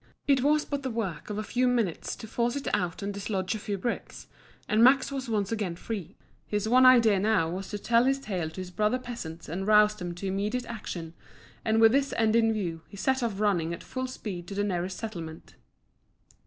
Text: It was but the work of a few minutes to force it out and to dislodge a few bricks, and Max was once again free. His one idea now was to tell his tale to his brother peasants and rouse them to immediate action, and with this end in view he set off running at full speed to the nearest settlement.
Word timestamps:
It 0.27 0.41
was 0.41 0.65
but 0.65 0.81
the 0.81 0.89
work 0.89 1.29
of 1.29 1.37
a 1.37 1.43
few 1.43 1.67
minutes 1.67 2.15
to 2.15 2.25
force 2.27 2.55
it 2.55 2.67
out 2.73 3.03
and 3.03 3.13
to 3.13 3.19
dislodge 3.19 3.53
a 3.53 3.59
few 3.59 3.77
bricks, 3.77 4.25
and 4.67 4.83
Max 4.83 5.11
was 5.11 5.29
once 5.29 5.51
again 5.51 5.75
free. 5.75 6.17
His 6.47 6.67
one 6.67 6.87
idea 6.87 7.19
now 7.19 7.51
was 7.51 7.69
to 7.69 7.77
tell 7.77 8.05
his 8.05 8.17
tale 8.17 8.49
to 8.49 8.61
his 8.61 8.71
brother 8.71 8.97
peasants 8.97 9.47
and 9.47 9.67
rouse 9.67 9.93
them 9.95 10.15
to 10.15 10.25
immediate 10.25 10.65
action, 10.65 11.13
and 11.63 11.79
with 11.79 11.91
this 11.91 12.15
end 12.17 12.35
in 12.35 12.51
view 12.51 12.81
he 12.87 12.97
set 12.97 13.21
off 13.21 13.39
running 13.39 13.75
at 13.75 13.83
full 13.83 14.07
speed 14.07 14.47
to 14.47 14.55
the 14.55 14.63
nearest 14.63 14.97
settlement. 14.97 15.53